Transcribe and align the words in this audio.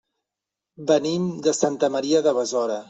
Venim 0.93 1.29
de 1.49 1.57
Santa 1.61 1.95
Maria 1.99 2.27
de 2.29 2.37
Besora. 2.43 2.79